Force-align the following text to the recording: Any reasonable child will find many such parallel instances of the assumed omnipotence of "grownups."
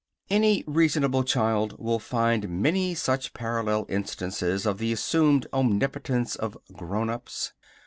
Any 0.31 0.63
reasonable 0.65 1.23
child 1.23 1.77
will 1.77 1.99
find 1.99 2.49
many 2.49 2.95
such 2.95 3.35
parallel 3.35 3.85
instances 3.87 4.65
of 4.65 4.79
the 4.79 4.91
assumed 4.91 5.45
omnipotence 5.53 6.35
of 6.35 6.57
"grownups." 6.73 7.53